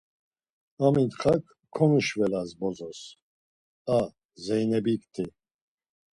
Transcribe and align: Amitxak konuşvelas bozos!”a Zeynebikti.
Amitxak 0.85 1.43
konuşvelas 1.75 2.49
bozos!”a 2.59 3.99
Zeynebikti. 4.45 5.25